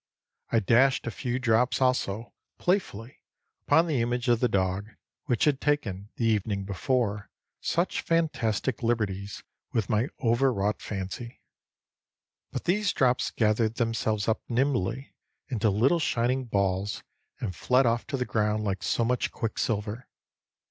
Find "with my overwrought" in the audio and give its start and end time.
9.73-10.81